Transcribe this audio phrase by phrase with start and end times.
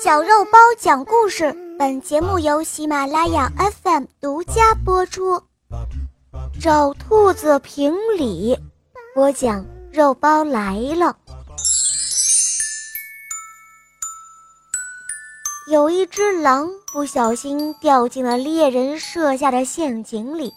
[0.00, 3.50] 小肉包讲故事，本节目由喜马拉雅
[3.82, 5.42] FM 独家播出。
[6.60, 8.56] 找兔子评理，
[9.12, 11.16] 播讲肉包来了。
[15.68, 20.54] 有一只狼不小心掉进了猎人设下的陷阱里，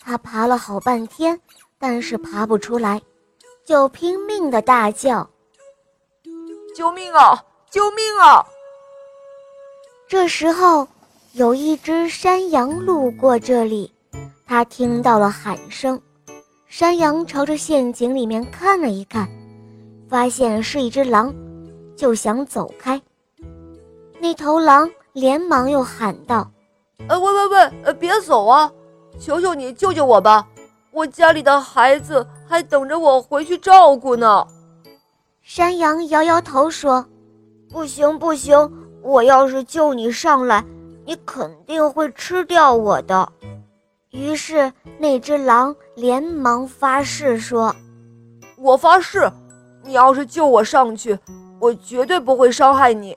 [0.00, 1.40] 它爬了好半天，
[1.78, 3.00] 但是爬不出来，
[3.64, 5.30] 就拼命的大叫
[6.74, 7.44] ：“救命啊！
[7.70, 8.44] 救命啊！”
[10.08, 10.86] 这时候，
[11.32, 13.92] 有一只山羊路过这里，
[14.46, 16.00] 它听到了喊声。
[16.68, 19.28] 山羊朝着陷阱里面看了一看，
[20.08, 21.34] 发现是一只狼，
[21.96, 23.02] 就想走开。
[24.20, 26.48] 那头狼连忙又喊道
[27.08, 28.70] ：“呃，喂喂喂，呃，别走啊！
[29.18, 30.46] 求求你救救我吧！
[30.92, 34.46] 我家里的孩子还等着我回去照顾呢。”
[35.42, 37.04] 山羊摇摇头说
[37.68, 38.56] ：“不行，不行。”
[39.06, 40.64] 我要是救你上来，
[41.04, 43.32] 你肯定会吃掉我的。
[44.10, 47.74] 于是那只狼连忙发誓说
[48.58, 49.30] ：“我发誓，
[49.84, 51.16] 你要是救我上去，
[51.60, 53.16] 我绝对不会伤害你。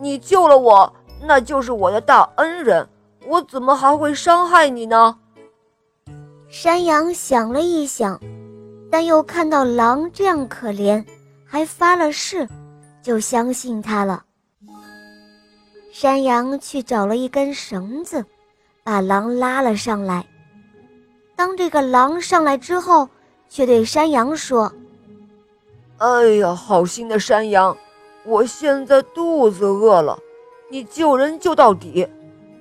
[0.00, 0.90] 你救了我，
[1.22, 2.88] 那就是我的大恩人，
[3.26, 5.14] 我怎么还会伤害你呢？”
[6.48, 8.18] 山羊想了一想，
[8.90, 11.04] 但又看到狼这样可怜，
[11.44, 12.48] 还发了誓，
[13.02, 14.22] 就相信他了。
[16.00, 18.24] 山羊去找了一根绳子，
[18.84, 20.24] 把狼拉了上来。
[21.34, 23.08] 当这个狼上来之后，
[23.48, 24.72] 却对山羊说
[25.98, 27.76] ：“哎呀，好心的山羊，
[28.24, 30.16] 我现在肚子饿了，
[30.70, 32.06] 你救人救到底，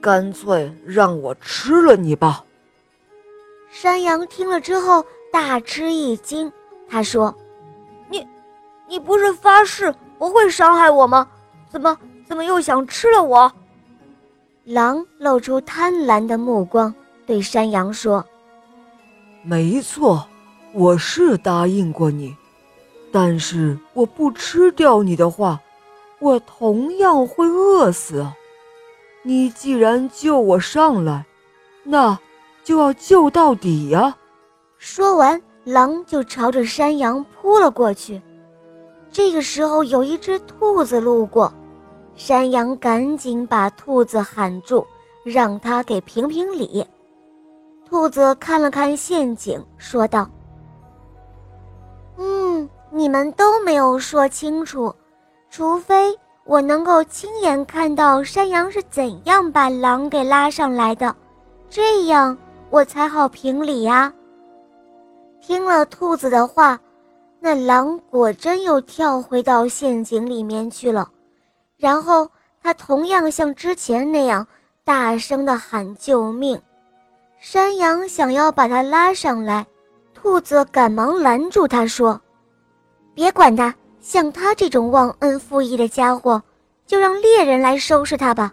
[0.01, 2.44] 干脆让我吃了你吧。”
[3.69, 6.51] 山羊听了之后大吃一惊，
[6.89, 7.31] 他说
[8.09, 8.27] ：“你，
[8.88, 11.27] 你不是发誓不会伤害我吗？
[11.69, 11.95] 怎么？”
[12.28, 13.52] 怎么又想吃了我？
[14.66, 16.94] 狼露出贪婪的目光，
[17.25, 18.25] 对山羊说
[19.44, 20.28] ：“没错，
[20.74, 22.35] 我是答应过你，
[23.13, 25.57] 但是我不吃掉你的话，
[26.19, 28.28] 我同样会饿死。
[29.24, 31.25] 你既然救我上来，
[31.84, 32.19] 那
[32.63, 34.18] 就要救到底呀！”
[34.78, 38.22] 说完，狼就朝着山羊扑了过去。
[39.09, 41.53] 这个时候，有一只兔子路过。
[42.17, 44.85] 山羊赶紧把兔子喊住，
[45.23, 46.85] 让他给评评理。
[47.88, 50.27] 兔子看了看陷阱，说道
[52.17, 54.94] ：“嗯，你们都没有说清楚，
[55.51, 56.13] 除非
[56.44, 61.16] 我能够亲眼看到山羊是怎样把狼给拉上来的，
[61.69, 62.35] 这样
[62.72, 64.11] 我才好评理呀。”
[65.39, 66.77] 听了兔子的话，
[67.39, 71.07] 那狼果真又跳回到陷阱里面去了。
[71.77, 72.29] 然后
[72.61, 74.45] 他同样像之前那样
[74.83, 76.59] 大声地喊救命，
[77.39, 79.65] 山羊想要把他拉上来，
[80.13, 82.19] 兔子赶忙拦住他说
[83.13, 86.41] ：“别管他，像他这种忘恩负义的家伙，
[86.85, 88.51] 就让猎人来收拾他吧。”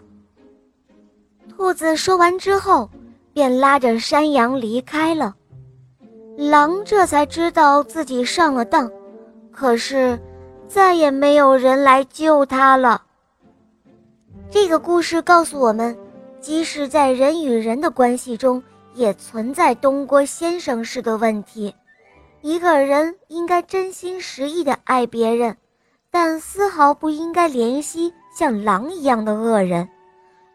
[1.49, 2.89] 兔子说完之后，
[3.33, 5.33] 便拉着山羊离开了。
[6.37, 8.91] 狼这才知道自己上了当，
[9.51, 10.19] 可是
[10.67, 13.01] 再也没有人来救他了。
[14.51, 15.97] 这个故事告诉我们，
[16.39, 18.63] 即使在人与人的关系中，
[18.93, 21.73] 也存在东郭先生式的问题。
[22.41, 25.57] 一个人应该真心实意地爱别人，
[26.11, 29.89] 但丝毫不应该怜惜像狼一样的恶人。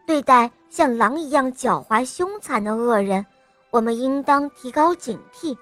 [0.07, 3.25] 对待像狼一样狡猾凶残的恶人，
[3.69, 5.55] 我们应当提高警惕，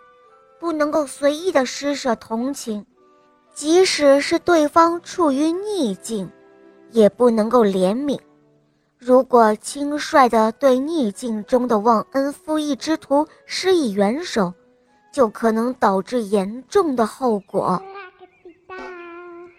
[0.59, 2.85] 不能够随意的施舍同情，
[3.53, 6.29] 即使是对方处于逆境。
[6.91, 8.19] 也不能够怜悯。
[8.97, 14.53] 如果轻率地对逆境中的忘恩负义之徒施以援手，
[15.11, 17.81] 就可能导致严重的后果。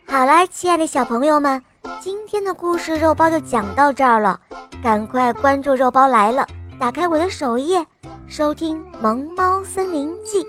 [0.07, 1.63] 好啦，亲爱的小朋友们，
[2.01, 4.39] 今天的故事肉包就讲到这儿了。
[4.83, 6.47] 赶快关注“肉包来了”，
[6.81, 7.87] 打开我的首页，
[8.27, 10.43] 收听《萌猫森林记》，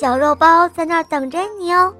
[0.00, 1.94] 小肉包在那儿等着你哦。